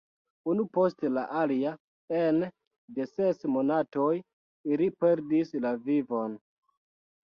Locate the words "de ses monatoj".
2.97-4.11